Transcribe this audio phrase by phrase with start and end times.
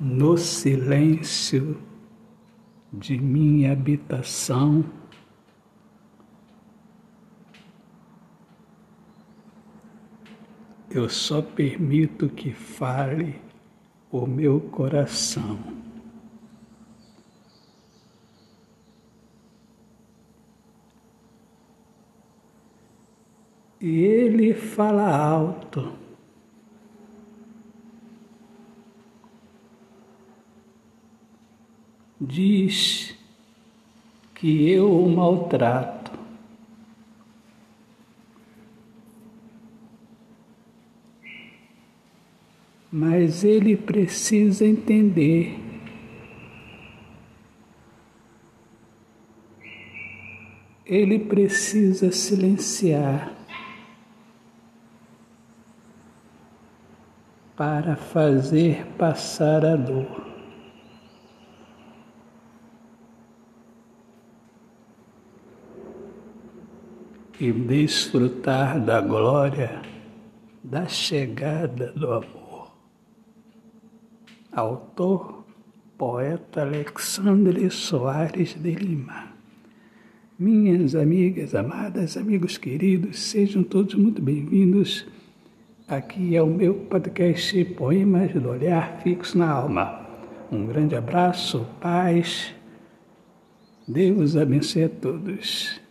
[0.00, 1.80] no silêncio
[2.92, 4.84] de minha habitação.
[10.90, 13.40] Eu só permito que fale
[14.10, 15.58] o meu coração.
[23.80, 26.03] E ele fala alto.
[32.24, 33.14] Diz
[34.34, 36.12] que eu o maltrato.
[42.90, 45.64] Mas ele precisa entender
[50.86, 53.32] ele precisa silenciar
[57.56, 60.33] para fazer passar a dor.
[67.40, 69.82] E desfrutar da glória
[70.62, 72.72] da chegada do amor.
[74.52, 75.44] Autor,
[75.98, 79.34] poeta Alexandre Soares de Lima.
[80.38, 85.06] Minhas amigas amadas, amigos queridos, sejam todos muito bem-vindos.
[85.86, 90.06] Aqui é o meu podcast Poemas do Olhar Fixo na Alma.
[90.50, 92.54] Um grande abraço, paz.
[93.86, 95.83] Deus abençoe a todos.